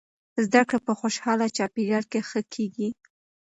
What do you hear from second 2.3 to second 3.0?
کیږي.